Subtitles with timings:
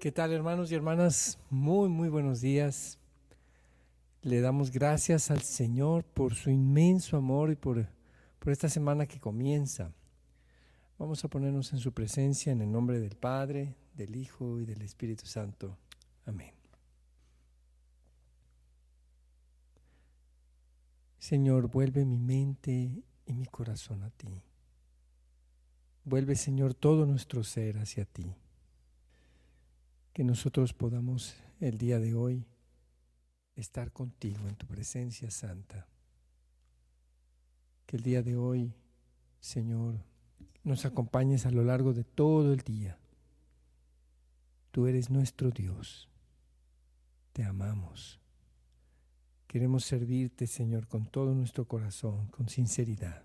[0.00, 1.38] ¿Qué tal hermanos y hermanas?
[1.50, 2.98] Muy, muy buenos días.
[4.22, 7.86] Le damos gracias al Señor por su inmenso amor y por,
[8.38, 9.92] por esta semana que comienza.
[10.98, 14.80] Vamos a ponernos en su presencia en el nombre del Padre, del Hijo y del
[14.80, 15.76] Espíritu Santo.
[16.24, 16.54] Amén.
[21.18, 24.40] Señor, vuelve mi mente y mi corazón a ti.
[26.06, 28.34] Vuelve, Señor, todo nuestro ser hacia ti
[30.12, 32.46] que nosotros podamos el día de hoy
[33.54, 35.86] estar contigo en tu presencia santa.
[37.86, 38.74] Que el día de hoy,
[39.40, 40.02] Señor,
[40.64, 42.98] nos acompañes a lo largo de todo el día.
[44.70, 46.08] Tú eres nuestro Dios.
[47.32, 48.20] Te amamos.
[49.46, 53.24] Queremos servirte, Señor, con todo nuestro corazón, con sinceridad.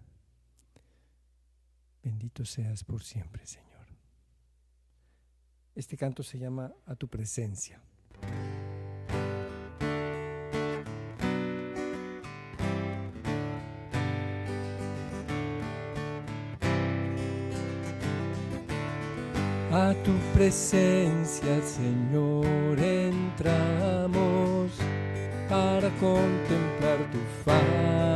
[2.04, 3.65] Bendito seas por siempre, Señor.
[5.76, 7.82] Este canto se llama A tu presencia.
[19.70, 24.72] A tu presencia, Señor, entramos
[25.50, 28.15] para contemplar tu faz,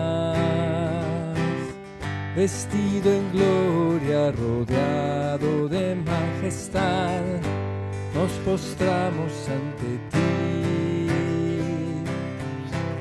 [2.40, 7.22] vestido en gloria, rodeado de majestad
[8.16, 11.10] nos postramos ante ti.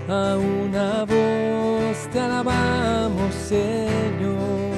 [0.08, 4.74] A una voz te alabamos, Señor,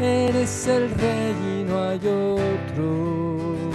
[0.00, 2.00] eres el Rey y no hay
[2.34, 3.70] otro.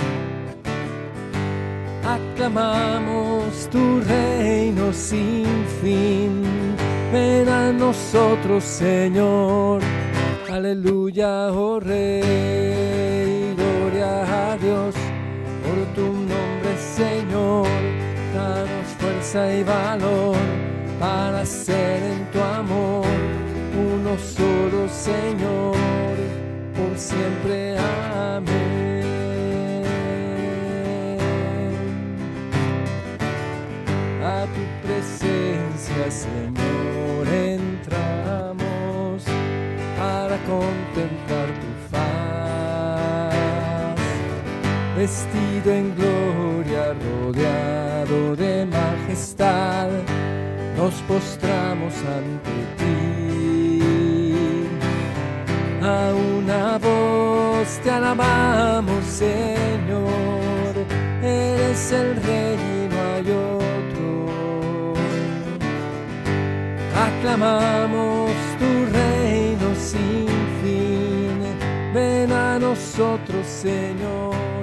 [2.17, 5.47] Aclamamos tu reino sin
[5.81, 6.43] fin,
[7.13, 9.92] ven a nosotros, Señor.
[10.53, 14.93] Aleluya, oh Rey, gloria a Dios
[15.95, 17.67] tu nombre, Señor.
[18.35, 20.35] Danos fuerza y valor
[20.99, 23.05] para ser en tu amor
[23.75, 25.75] uno solo, Señor,
[26.75, 27.77] por siempre.
[27.77, 29.03] Amén.
[34.23, 36.52] A tu presencia, Señor,
[45.03, 49.89] vestido en gloria, rodeado de majestad,
[50.77, 53.81] nos postramos ante ti.
[55.81, 60.71] A una voz te alabamos, Señor,
[61.21, 63.27] eres el Rey y no hay
[63.59, 64.93] otro.
[67.07, 68.69] Aclamamos tu
[68.99, 70.29] reino sin
[70.61, 71.37] fin,
[71.93, 74.62] ven a nosotros, Señor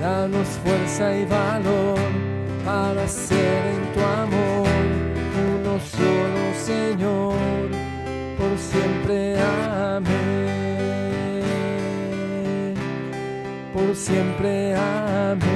[0.00, 1.98] Danos fuerza y valor
[2.64, 4.68] para ser en tu amor
[5.58, 7.34] uno solo, Señor,
[8.38, 9.40] por siempre.
[9.40, 10.28] Amén.
[13.74, 14.76] Por siempre.
[14.76, 15.48] Amén.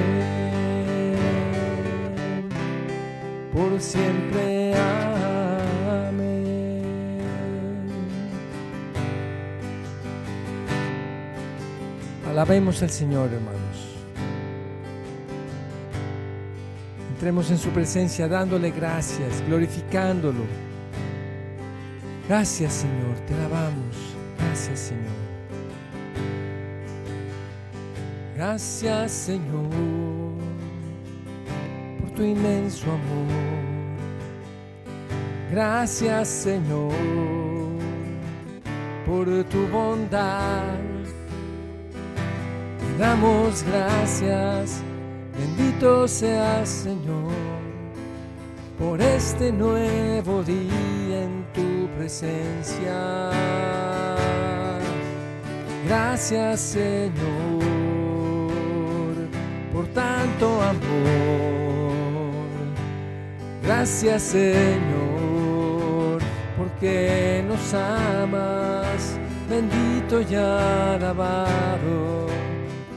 [3.52, 4.74] Por siempre.
[4.74, 5.22] Amén.
[12.28, 13.91] Alabemos al Señor, hermanos.
[17.22, 20.40] Entremos en su presencia dándole gracias, glorificándolo.
[22.28, 23.96] Gracias Señor, te alabamos.
[24.40, 25.04] Gracias Señor.
[28.34, 29.70] Gracias Señor
[32.00, 33.28] por tu inmenso amor.
[35.52, 36.90] Gracias Señor
[39.06, 40.74] por tu bondad.
[42.80, 44.82] Te damos gracias
[45.54, 47.30] Bendito seas Señor
[48.78, 53.28] por este nuevo día en tu presencia.
[55.86, 57.12] Gracias Señor
[59.74, 60.80] por tanto amor.
[63.62, 66.22] Gracias Señor
[66.56, 69.18] porque nos amas.
[69.50, 72.26] Bendito y alabado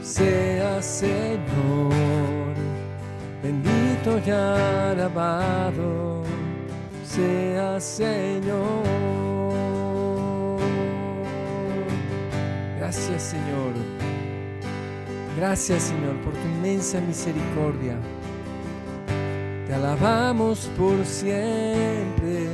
[0.00, 2.35] sea Señor.
[3.46, 6.22] Bendito y alabado
[7.04, 8.82] sea Señor.
[12.78, 13.72] Gracias Señor.
[15.36, 17.96] Gracias Señor por tu inmensa misericordia.
[19.66, 22.48] Te alabamos por siempre,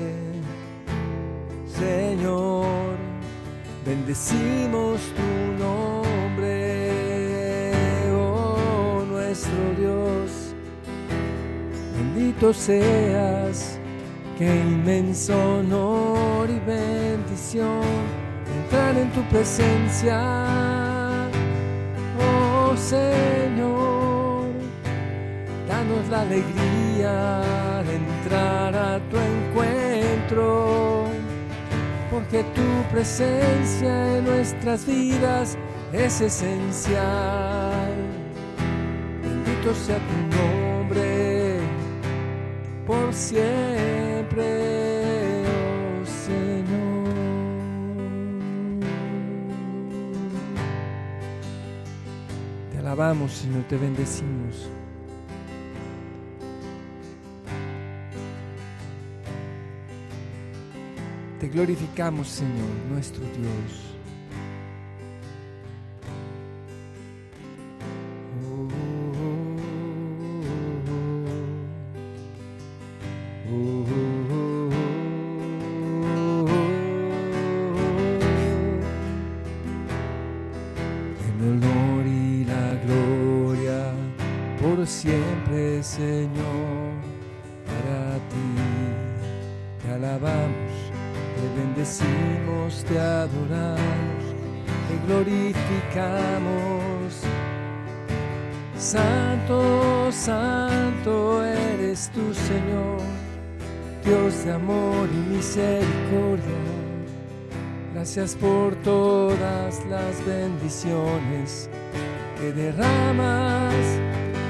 [1.66, 2.96] Señor.
[3.84, 6.92] Bendecimos tu nombre,
[8.14, 9.91] oh nuestro Dios.
[12.42, 13.78] Bendito seas,
[14.36, 17.84] qué inmenso honor y bendición
[18.64, 21.28] entrar en tu presencia,
[22.18, 24.48] oh Señor.
[25.68, 27.42] Danos la alegría
[27.86, 31.04] de entrar a tu encuentro
[32.10, 35.56] porque tu presencia en nuestras vidas
[35.92, 37.92] es esencial.
[39.22, 40.61] Bendito sea tu nombre
[42.92, 44.44] por siempre,
[45.46, 47.14] oh Señor.
[52.70, 54.68] Te alabamos, Señor, te bendecimos.
[61.40, 63.91] Te glorificamos, Señor, nuestro Dios.
[81.28, 83.80] El honor y la gloria
[84.60, 86.92] por siempre, Señor,
[87.66, 88.48] para ti
[89.82, 90.92] te alabamos
[91.42, 94.22] te bendecimos, te adoramos,
[94.88, 97.22] te glorificamos.
[98.76, 103.00] Santo, santo eres tu Señor,
[104.12, 106.62] Dios de amor y misericordia.
[107.94, 111.70] Gracias por todas las bendiciones
[112.38, 113.74] que derramas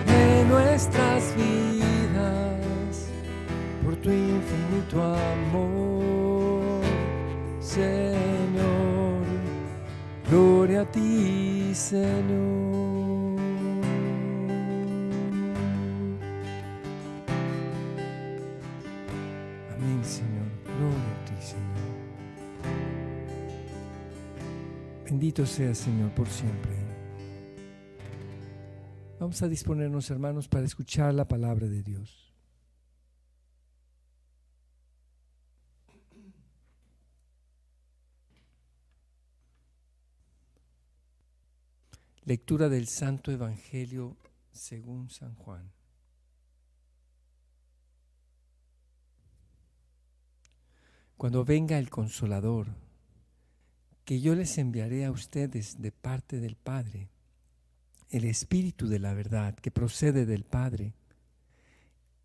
[0.08, 3.06] en nuestras vidas
[3.84, 6.82] por tu infinito amor,
[7.60, 9.22] Señor.
[10.28, 12.61] Gloria a ti, Señor.
[25.12, 26.72] Bendito sea, Señor, por siempre.
[29.20, 32.32] Vamos a disponernos, hermanos, para escuchar la palabra de Dios.
[42.24, 44.16] Lectura del Santo Evangelio
[44.50, 45.70] según San Juan.
[51.18, 52.68] Cuando venga el consolador,
[54.04, 57.08] que yo les enviaré a ustedes de parte del Padre,
[58.10, 60.94] el Espíritu de la verdad que procede del Padre,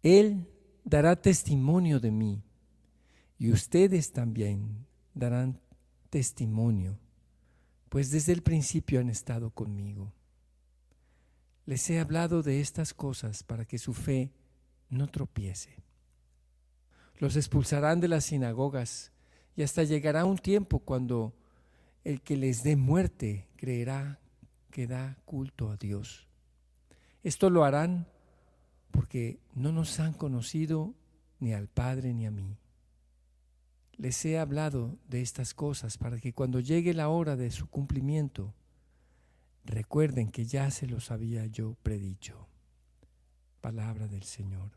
[0.04, 0.48] Él
[0.84, 2.44] dará testimonio de mí
[3.40, 5.60] y ustedes también darán
[6.10, 6.98] testimonio,
[7.90, 10.14] pues desde el principio han estado conmigo.
[11.66, 14.32] Les he hablado de estas cosas para que su fe
[14.90, 15.76] no tropiece.
[17.18, 19.12] Los expulsarán de las sinagogas
[19.56, 21.34] y hasta llegará un tiempo cuando
[22.08, 24.22] el que les dé muerte creerá
[24.72, 26.26] que da culto a Dios.
[27.22, 28.08] Esto lo harán
[28.92, 30.94] porque no nos han conocido
[31.42, 32.56] ni al Padre ni a mí.
[33.98, 38.54] Les he hablado de estas cosas para que cuando llegue la hora de su cumplimiento,
[39.66, 42.48] recuerden que ya se los había yo predicho.
[43.60, 44.72] Palabra del Señor.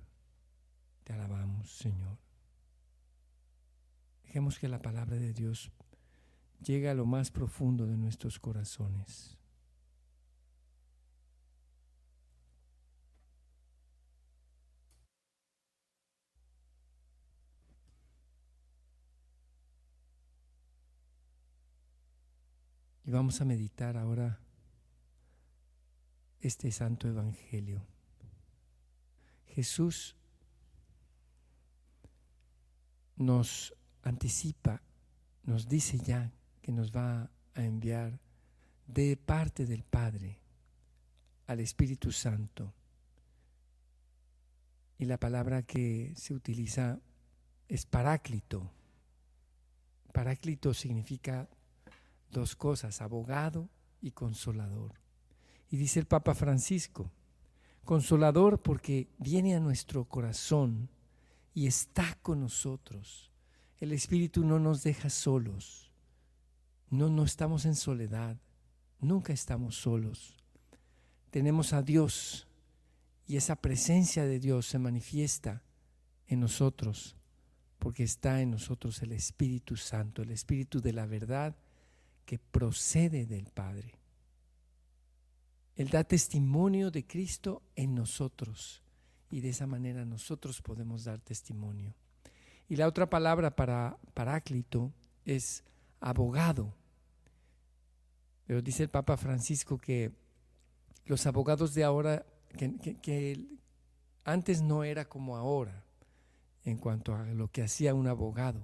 [1.05, 2.19] Te alabamos, Señor.
[4.25, 5.71] Dejemos que la palabra de Dios
[6.63, 9.37] llegue a lo más profundo de nuestros corazones.
[23.05, 24.41] Y vamos a meditar ahora
[26.41, 27.85] este santo evangelio.
[29.47, 30.17] Jesús
[33.17, 34.83] nos anticipa,
[35.43, 36.33] nos dice ya
[36.71, 38.21] que nos va a enviar
[38.87, 40.39] de parte del Padre
[41.49, 42.73] al Espíritu Santo.
[44.97, 47.01] Y la palabra que se utiliza
[47.67, 48.71] es paráclito.
[50.13, 51.49] Paráclito significa
[52.31, 53.69] dos cosas, abogado
[54.01, 54.93] y consolador.
[55.71, 57.11] Y dice el Papa Francisco,
[57.85, 60.89] Consolador porque viene a nuestro corazón
[61.53, 63.33] y está con nosotros.
[63.79, 65.90] El Espíritu no nos deja solos.
[66.91, 68.37] No, no estamos en soledad.
[69.01, 70.37] Nunca estamos solos.
[71.31, 72.47] Tenemos a Dios
[73.27, 75.63] y esa presencia de Dios se manifiesta
[76.27, 77.17] en nosotros
[77.79, 81.57] porque está en nosotros el Espíritu Santo, el Espíritu de la verdad
[82.27, 83.95] que procede del Padre.
[85.77, 88.83] Él da testimonio de Cristo en nosotros
[89.31, 91.95] y de esa manera nosotros podemos dar testimonio.
[92.69, 94.93] Y la otra palabra para paráclito
[95.25, 95.65] es
[96.01, 96.75] abogado.
[98.47, 100.13] Pero dice el Papa Francisco que
[101.05, 102.27] los abogados de ahora,
[102.57, 103.47] que,
[104.25, 105.85] antes no era como ahora
[106.65, 108.61] en cuanto a lo que hacía un abogado.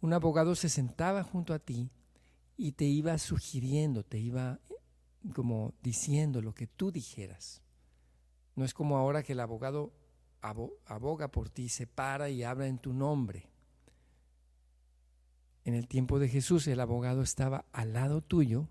[0.00, 1.90] Un abogado se sentaba junto a ti
[2.56, 4.58] y te iba sugiriendo, te iba
[5.34, 7.62] como diciendo lo que tú dijeras.
[8.54, 9.92] No es como ahora que el abogado
[10.40, 13.48] aboga por ti, se para y habla en tu nombre.
[15.66, 18.68] En el tiempo de Jesús el abogado estaba al lado tuyo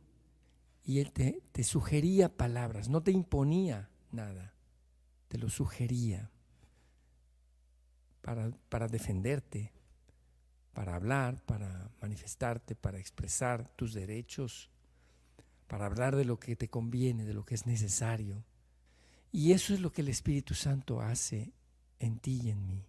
[0.82, 4.54] y él te, te sugería palabras, no te imponía nada,
[5.28, 6.32] te lo sugería
[8.22, 9.74] para, para defenderte,
[10.72, 14.70] para hablar, para manifestarte, para expresar tus derechos,
[15.68, 18.46] para hablar de lo que te conviene, de lo que es necesario.
[19.34, 21.52] Y eso es lo que el Espíritu Santo hace
[22.00, 22.86] en ti y en mí.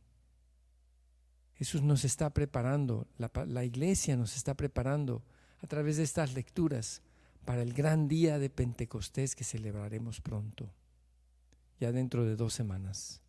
[1.56, 5.22] Jesús nos está preparando, la, iglesia nos está preparando
[5.62, 7.00] a través de estas lecturas
[7.46, 10.70] para el gran día de Pentecostés que celebraremos pronto,
[11.80, 13.22] ya dentro de dos semanas.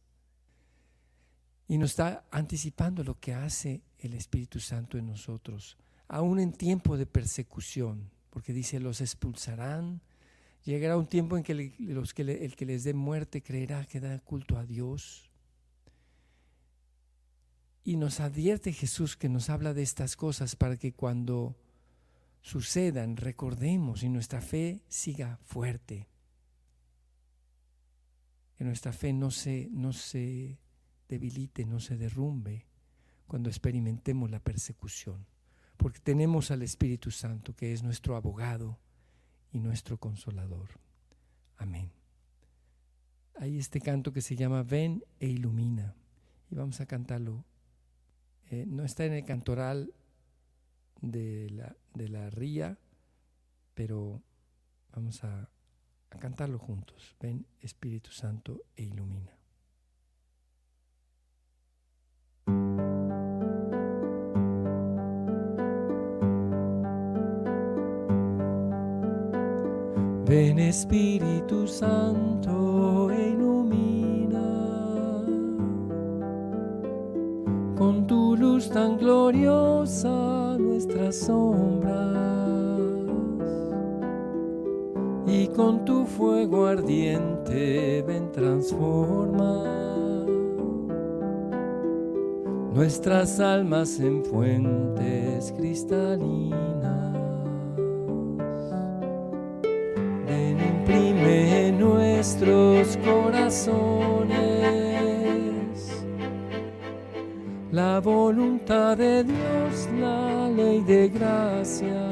[1.69, 5.77] Y nos está anticipando lo que hace el Espíritu Santo en nosotros,
[6.10, 10.01] aún en tiempo de persecución, porque dice, los expulsarán.
[10.65, 14.65] Llegará un tiempo en que el que les dé muerte creerá que da culto a
[14.65, 15.26] Dios.
[17.88, 21.56] Y nos advierte Jesús que nos habla de estas cosas para que cuando
[22.41, 26.10] sucedan recordemos y nuestra fe siga fuerte.
[28.56, 30.60] Que nuestra fe no se, no se
[31.08, 32.65] debilite, no se derrumbe
[33.25, 35.25] cuando experimentemos la persecución
[35.77, 38.79] porque tenemos al Espíritu Santo, que es nuestro abogado
[39.51, 40.70] y nuestro consolador.
[41.58, 41.91] Amén.
[43.39, 45.96] Hay este canto que se llama Ven e ilumina.
[46.50, 47.46] Y vamos a cantarlo.
[48.49, 49.93] Eh, no está en el cantoral
[51.01, 52.77] de la, de la ría,
[53.73, 54.21] pero
[54.93, 55.49] vamos a,
[56.09, 57.15] a cantarlo juntos.
[57.19, 59.37] Ven Espíritu Santo e ilumina.
[70.25, 72.66] Ven Espíritu Santo
[77.77, 81.98] con tu luz tan gloriosa nuestras sombras
[85.27, 89.63] y con tu fuego ardiente ven transforma
[92.74, 96.77] nuestras almas en fuentes cristalinas.
[102.27, 104.56] nuestros corazones
[107.77, 112.03] la voluntad de Dios, la ley de gracia.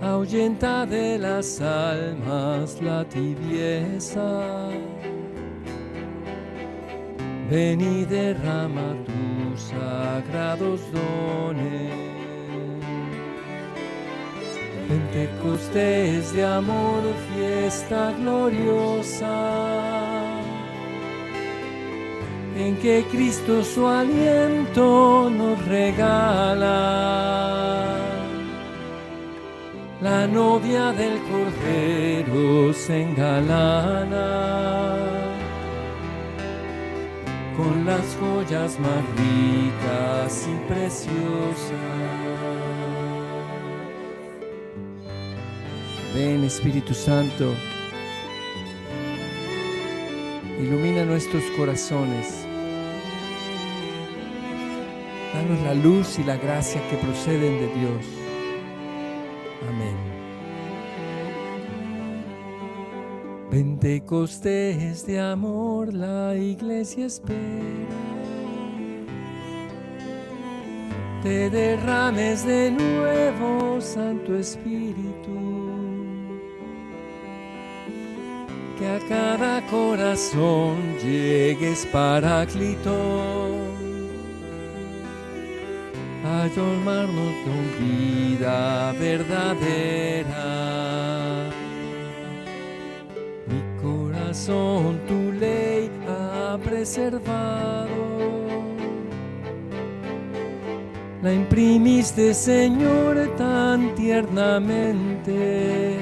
[0.00, 4.68] Ahuyenta de las almas la tibieza.
[7.50, 12.14] Ven y derrama tus sagrados dones
[14.88, 19.32] Pentecostés de amor, fiesta gloriosa,
[22.56, 27.24] en que Cristo su aliento nos regala.
[30.00, 34.64] La novia del Cordero se engalana
[37.56, 41.70] con las joyas más ricas y preciosas.
[46.14, 47.54] Ven Espíritu Santo,
[50.60, 52.43] ilumina nuestros corazones.
[55.34, 58.06] Danos la luz y la gracia que proceden de Dios.
[59.68, 59.96] Amén.
[63.50, 67.38] Pentecostés de amor, la iglesia espera.
[71.24, 75.64] Te derrames de nuevo, Santo Espíritu
[78.78, 83.73] que a cada corazón llegues paráclito
[86.44, 90.44] a llamarnos con vida verdadera.
[93.46, 97.88] Mi corazón tu ley ha preservado.
[101.22, 105.96] La imprimiste, Señor, tan tiernamente,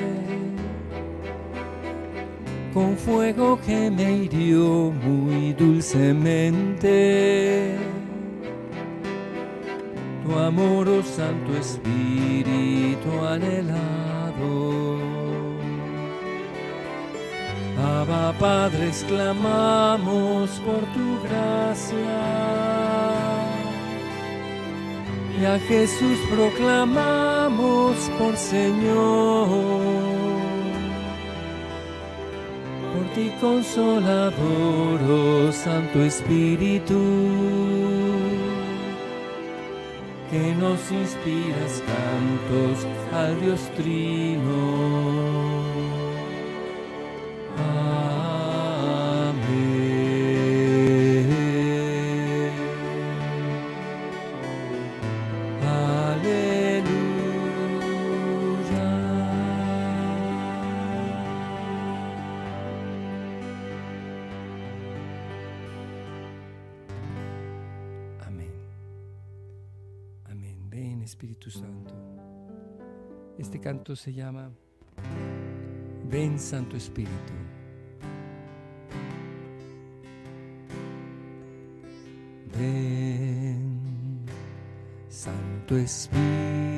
[2.75, 7.82] con fuego que me hirió muy dulcemente.
[10.39, 13.83] Amor, oh Santo Espíritu anhelado.
[17.79, 22.53] Abba Padre, exclamamos por tu gracia
[25.43, 29.49] y a Jesús proclamamos por Señor.
[32.93, 37.01] Por ti consolador, oh Santo Espíritu,
[40.33, 45.12] que nos inspiras cantos al Dios Trino.
[73.93, 74.51] Canto se llama
[76.09, 77.33] Ven Santo Espíritu.
[82.57, 84.25] Ven
[85.09, 86.72] Santo Espíritu.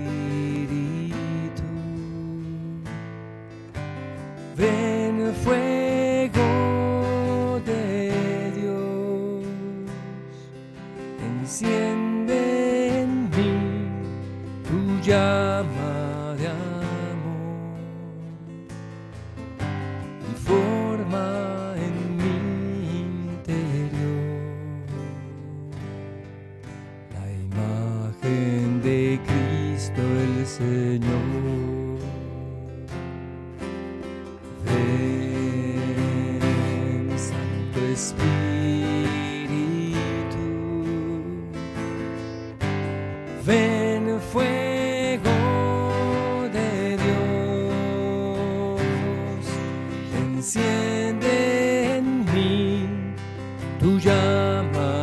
[54.14, 54.93] the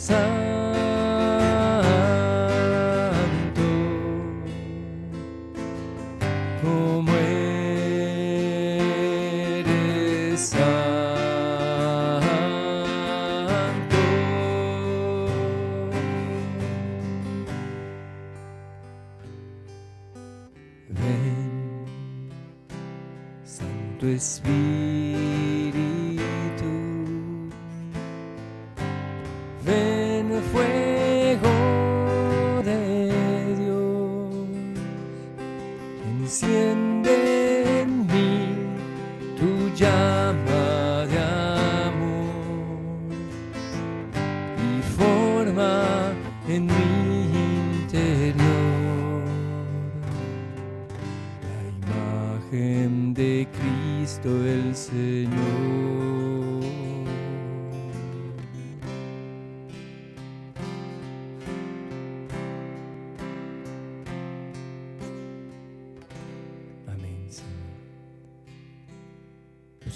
[0.00, 0.39] sun.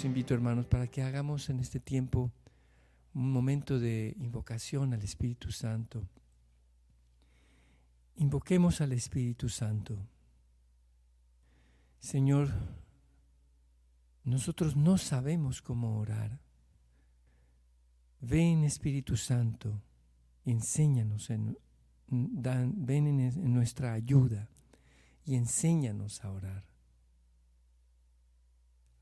[0.05, 2.31] Invito, hermanos, para que hagamos en este tiempo
[3.13, 6.07] un momento de invocación al Espíritu Santo.
[8.15, 9.97] Invoquemos al Espíritu Santo.
[11.99, 12.49] Señor,
[14.25, 16.39] nosotros no sabemos cómo orar.
[18.19, 19.83] Ven Espíritu Santo,
[20.45, 21.57] enséñanos, en,
[22.07, 24.49] ven en nuestra ayuda
[25.25, 26.63] y enséñanos a orar.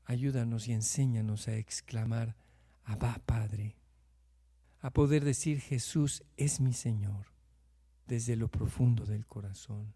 [0.04, 2.36] Ayúdanos y enséñanos a exclamar,
[2.84, 3.76] Abba Padre,
[4.80, 7.28] a poder decir Jesús es mi Señor
[8.06, 9.94] desde lo profundo del corazón.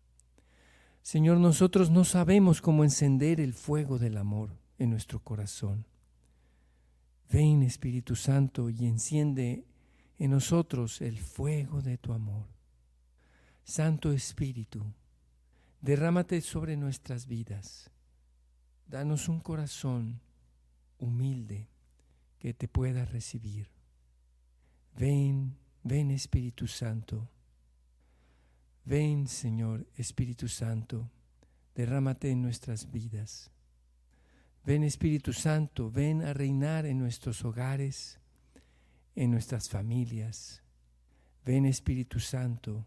[1.02, 5.86] Señor, nosotros no sabemos cómo encender el fuego del amor en nuestro corazón.
[7.30, 9.64] Ven Espíritu Santo y enciende
[10.18, 12.46] en nosotros el fuego de tu amor.
[13.64, 14.82] Santo Espíritu,
[15.80, 17.90] derrámate sobre nuestras vidas.
[18.86, 20.20] Danos un corazón
[20.98, 21.68] humilde
[22.38, 23.68] que te pueda recibir.
[24.96, 27.28] Ven, ven Espíritu Santo.
[28.84, 31.10] Ven Señor Espíritu Santo,
[31.74, 33.50] derrámate en nuestras vidas.
[34.64, 38.18] Ven Espíritu Santo, ven a reinar en nuestros hogares,
[39.14, 40.62] en nuestras familias.
[41.44, 42.84] Ven Espíritu Santo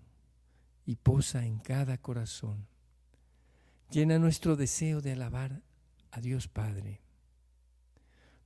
[0.86, 2.68] y posa en cada corazón.
[3.90, 5.62] Llena nuestro deseo de alabar
[6.12, 7.02] a Dios Padre.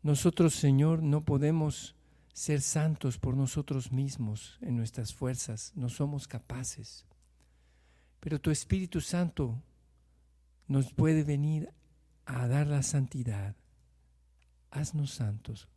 [0.02, 1.96] Nosotros, Señor, no podemos
[2.34, 7.06] ser santos por nosotros mismos en nuestras fuerzas, no somos capaces.
[8.20, 9.62] Pero tu Espíritu Santo
[10.68, 11.72] nos puede venir
[12.26, 13.56] a dar la santidad.
[14.72, 15.70] Haznos santos.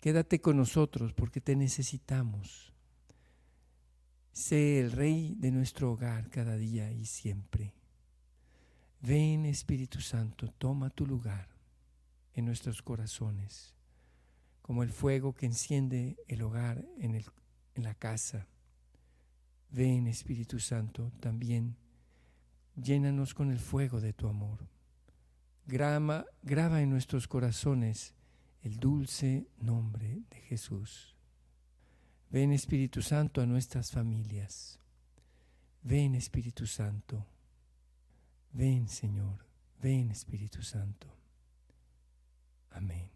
[0.00, 2.72] Quédate con nosotros porque te necesitamos.
[4.32, 7.74] Sé el Rey de nuestro hogar cada día y siempre.
[9.00, 11.48] Ven Espíritu Santo, toma tu lugar
[12.34, 13.74] en nuestros corazones,
[14.62, 17.24] como el fuego que enciende el hogar en, el,
[17.74, 18.46] en la casa.
[19.70, 21.76] Ven Espíritu Santo, también
[22.74, 24.75] llénanos con el fuego de tu amor
[25.66, 28.14] graba, graba en nuestros corazones
[28.62, 31.14] el dulce nombre de Jesús.
[32.30, 34.78] Ven Espíritu Santo a nuestras familias.
[35.82, 37.26] Ven Espíritu Santo.
[38.52, 39.46] Ven Señor.
[39.80, 41.06] Ven Espíritu Santo.
[42.70, 43.10] Amén.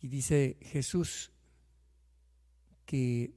[0.00, 1.30] Y dice Jesús
[2.86, 3.34] que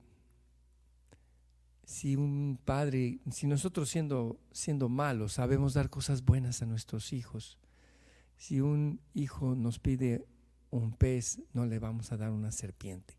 [1.83, 7.57] si un padre, si nosotros siendo, siendo malos sabemos dar cosas buenas a nuestros hijos,
[8.37, 10.25] si un hijo nos pide
[10.69, 13.17] un pez, no le vamos a dar una serpiente.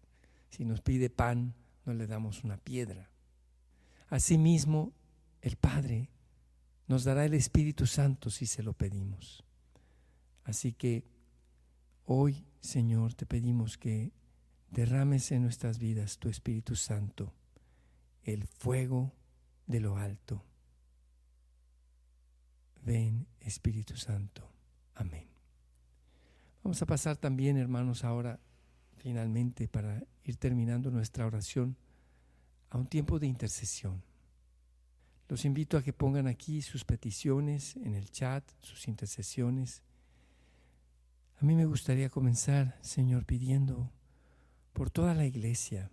[0.50, 3.10] Si nos pide pan, no le damos una piedra.
[4.08, 4.92] Asimismo,
[5.40, 6.10] el Padre
[6.86, 9.44] nos dará el Espíritu Santo si se lo pedimos.
[10.44, 11.04] Así que
[12.04, 14.12] hoy, Señor, te pedimos que
[14.70, 17.32] derrames en nuestras vidas tu Espíritu Santo
[18.24, 19.12] el fuego
[19.66, 20.44] de lo alto.
[22.82, 24.50] Ven Espíritu Santo.
[24.94, 25.28] Amén.
[26.62, 28.40] Vamos a pasar también, hermanos, ahora
[28.96, 31.76] finalmente para ir terminando nuestra oración
[32.70, 34.02] a un tiempo de intercesión.
[35.28, 39.82] Los invito a que pongan aquí sus peticiones en el chat, sus intercesiones.
[41.40, 43.90] A mí me gustaría comenzar, Señor, pidiendo
[44.72, 45.90] por toda la iglesia,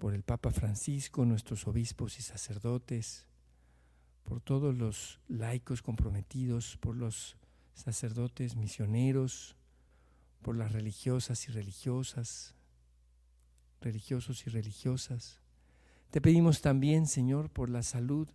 [0.00, 3.26] por el Papa Francisco, nuestros obispos y sacerdotes,
[4.24, 7.36] por todos los laicos comprometidos, por los
[7.74, 9.56] sacerdotes misioneros,
[10.40, 12.54] por las religiosas y religiosas,
[13.82, 15.42] religiosos y religiosas.
[16.10, 18.26] Te pedimos también, Señor, por la salud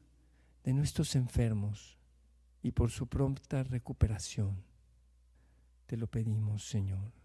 [0.63, 1.97] de nuestros enfermos
[2.61, 4.63] y por su pronta recuperación.
[5.87, 7.24] Te lo pedimos, Señor.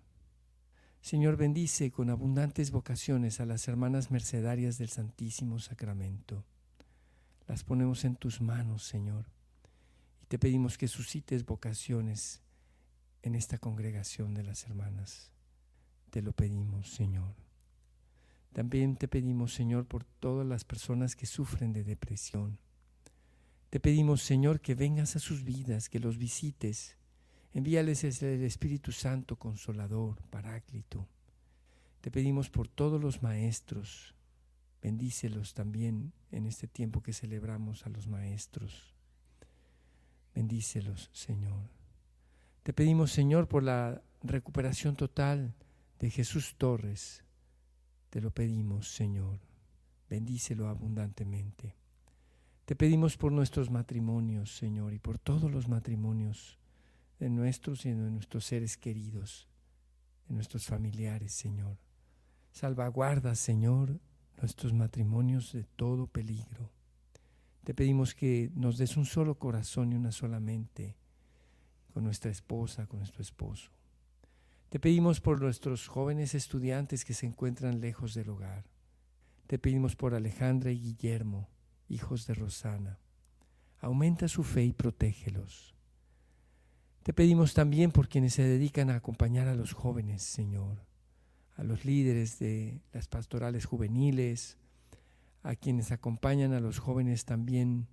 [1.01, 6.45] Señor, bendice con abundantes vocaciones a las hermanas mercedarias del Santísimo Sacramento.
[7.49, 9.25] Las ponemos en tus manos, Señor,
[10.23, 12.43] y te pedimos que suscites vocaciones
[13.23, 15.33] en esta congregación de las hermanas.
[16.11, 17.35] Te lo pedimos, Señor.
[18.53, 22.59] También te pedimos, Señor, por todas las personas que sufren de depresión.
[23.71, 26.97] Te pedimos, Señor, que vengas a sus vidas, que los visites
[27.53, 31.09] Envíales el Espíritu Santo Consolador, Paráclito.
[32.01, 34.15] Te pedimos por todos los maestros,
[34.81, 38.95] bendícelos también en este tiempo que celebramos a los maestros.
[40.33, 41.69] Bendícelos, Señor.
[42.63, 45.53] Te pedimos, Señor, por la recuperación total
[45.99, 47.25] de Jesús Torres.
[48.11, 49.41] Te lo pedimos, Señor.
[50.09, 51.75] Bendícelo abundantemente.
[52.65, 56.60] Te pedimos por nuestros matrimonios, Señor, y por todos los matrimonios
[57.21, 59.47] de nuestros y de nuestros seres queridos
[60.29, 61.77] en nuestros familiares, Señor.
[62.51, 64.01] Salvaguarda, Señor,
[64.39, 66.73] nuestros matrimonios de todo peligro.
[67.63, 70.97] Te pedimos que nos des un solo corazón y una sola mente
[71.93, 73.71] con nuestra esposa, con nuestro esposo.
[74.71, 78.65] Te pedimos por nuestros jóvenes estudiantes que se encuentran lejos del hogar.
[79.47, 81.51] Te pedimos por Alejandra y Guillermo,
[81.89, 82.99] hijos de Rosana.
[83.81, 85.75] Aumenta su fe y protégelos.
[87.03, 90.85] Te pedimos también por quienes se dedican a acompañar a los jóvenes, Señor,
[91.57, 94.59] a los líderes de las pastorales juveniles,
[95.43, 97.89] a quienes acompañan a los jóvenes también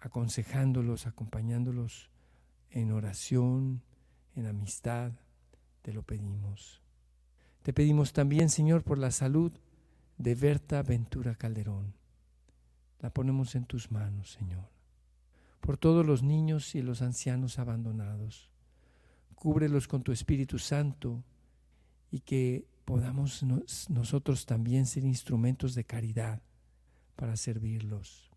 [0.00, 2.10] aconsejándolos, acompañándolos
[2.70, 3.82] en oración,
[4.36, 5.12] en amistad,
[5.80, 6.82] te lo pedimos.
[7.62, 9.52] Te pedimos también, Señor, por la salud
[10.18, 11.94] de Berta Ventura Calderón.
[13.00, 14.73] La ponemos en tus manos, Señor.
[15.64, 18.50] Por todos los niños y los ancianos abandonados.
[19.34, 21.24] Cúbrelos con tu Espíritu Santo
[22.10, 23.42] y que podamos
[23.88, 26.42] nosotros también ser instrumentos de caridad
[27.16, 28.30] para servirlos.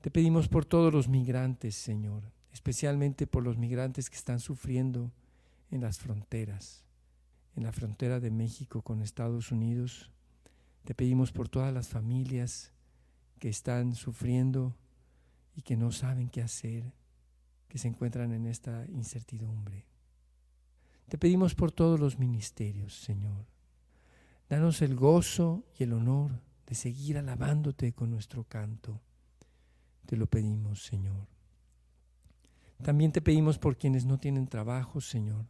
[0.00, 5.12] Te pedimos por todos los migrantes, Señor, especialmente por los migrantes que están sufriendo
[5.70, 6.82] en las fronteras,
[7.54, 10.10] en la frontera de México con Estados Unidos.
[10.82, 12.72] Te pedimos por todas las familias
[13.38, 14.74] que están sufriendo
[15.58, 16.94] y que no saben qué hacer,
[17.66, 19.86] que se encuentran en esta incertidumbre.
[21.08, 23.44] Te pedimos por todos los ministerios, Señor.
[24.48, 29.00] Danos el gozo y el honor de seguir alabándote con nuestro canto.
[30.06, 31.26] Te lo pedimos, Señor.
[32.80, 35.44] También te pedimos por quienes no tienen trabajo, Señor.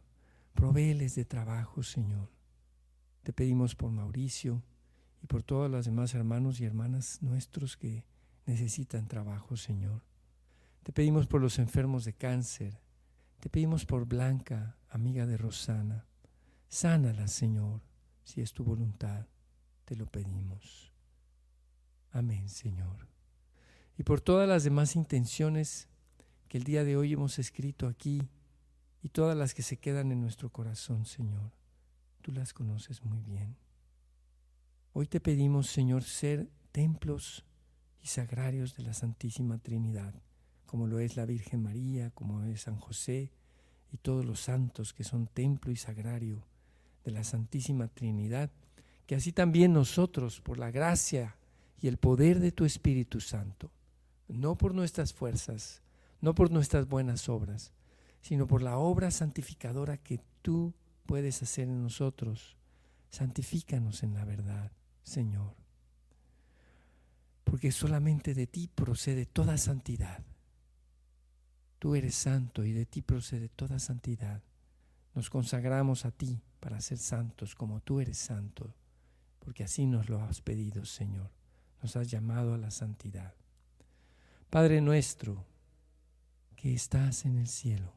[0.55, 2.31] Provéeles de trabajo, Señor.
[3.21, 4.63] Te pedimos por Mauricio
[5.21, 8.05] y por todos los demás hermanos y hermanas nuestros que
[8.49, 10.01] necesitan trabajo, Señor.
[10.81, 12.81] Te pedimos por los enfermos de cáncer.
[13.39, 16.07] Te pedimos por Blanca, amiga de Rosana.
[16.67, 17.81] Sánala, Señor,
[18.23, 19.27] si es tu voluntad.
[19.85, 20.91] Te lo pedimos.
[22.11, 23.07] Amén, Señor.
[23.97, 25.87] Y por todas las demás intenciones
[26.47, 28.29] que el día de hoy hemos escrito aquí
[29.03, 31.51] y todas las que se quedan en nuestro corazón, Señor,
[32.23, 33.57] tú las conoces muy bien.
[34.93, 37.45] Hoy te pedimos, Señor, ser templos
[38.01, 40.13] y sagrarios de la Santísima Trinidad,
[40.65, 43.31] como lo es la Virgen María, como es San José
[43.91, 46.45] y todos los santos que son templo y sagrario
[47.03, 48.51] de la Santísima Trinidad,
[49.05, 51.35] que así también nosotros, por la gracia
[51.81, 53.71] y el poder de tu Espíritu Santo,
[54.27, 55.81] no por nuestras fuerzas,
[56.21, 57.73] no por nuestras buenas obras,
[58.21, 60.73] sino por la obra santificadora que tú
[61.05, 62.55] puedes hacer en nosotros.
[63.09, 64.71] Santifícanos en la verdad,
[65.03, 65.58] Señor.
[67.49, 70.23] Porque solamente de ti procede toda santidad.
[71.79, 74.43] Tú eres santo y de ti procede toda santidad.
[75.15, 78.73] Nos consagramos a ti para ser santos como tú eres santo,
[79.39, 81.31] porque así nos lo has pedido, Señor
[81.81, 83.33] nos has llamado a la santidad.
[84.49, 85.45] Padre nuestro,
[86.55, 87.93] que estás en el cielo,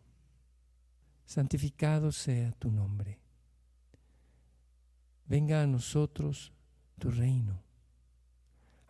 [1.25, 3.19] santificado sea tu nombre.
[5.27, 6.53] Venga a nosotros
[6.99, 7.62] tu reino.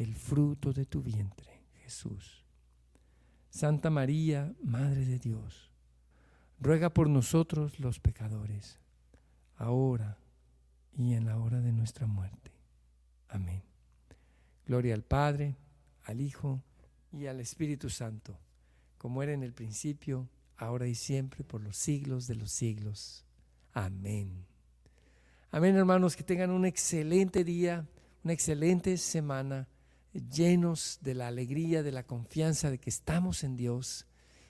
[0.00, 2.46] el fruto de tu vientre, Jesús.
[3.50, 5.70] Santa María, Madre de Dios,
[6.58, 8.78] ruega por nosotros los pecadores,
[9.56, 10.16] ahora
[10.96, 12.50] y en la hora de nuestra muerte.
[13.28, 13.62] Amén.
[14.64, 15.58] Gloria al Padre,
[16.04, 16.62] al Hijo
[17.12, 18.38] y al Espíritu Santo,
[18.96, 23.26] como era en el principio, ahora y siempre, por los siglos de los siglos.
[23.74, 24.46] Amén.
[25.50, 27.86] Amén, hermanos, que tengan un excelente día,
[28.24, 29.68] una excelente semana,
[30.12, 34.06] llenos de la alegría, de la confianza de que estamos en Dios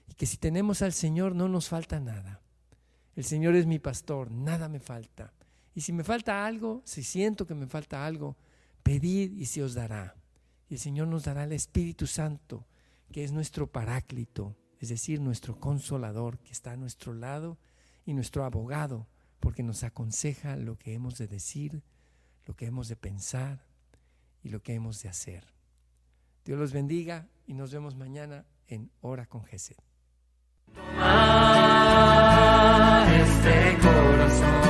[0.08, 2.40] y que si tenemos al Señor no nos falta nada.
[3.14, 5.32] El Señor es mi pastor, nada me falta.
[5.74, 8.36] Y si me falta algo, si siento que me falta algo,
[8.82, 10.16] Pedid y se os dará.
[10.68, 12.66] Y el Señor nos dará el Espíritu Santo,
[13.12, 17.58] que es nuestro paráclito, es decir, nuestro consolador, que está a nuestro lado,
[18.06, 19.06] y nuestro abogado,
[19.38, 21.82] porque nos aconseja lo que hemos de decir,
[22.46, 23.69] lo que hemos de pensar
[24.42, 25.46] y lo que hemos de hacer.
[26.44, 29.76] Dios los bendiga y nos vemos mañana en Hora con Jesús.
[33.22, 34.69] este corazón.